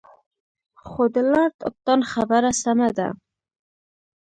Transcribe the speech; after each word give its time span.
خو 0.85 1.01
د 1.15 1.17
لارډ 1.31 1.57
اکټان 1.69 1.99
خبره 2.11 2.51
سمه 2.63 2.89
ده. 2.97 3.07